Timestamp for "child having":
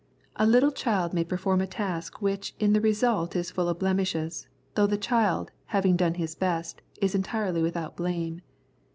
4.97-5.95